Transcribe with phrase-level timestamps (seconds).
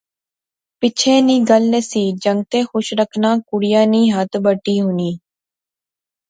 [0.79, 5.11] پچھے نی گل نہسی، جنگتے خوش رکھنا کڑیا نی ہتھ بٹی ہونی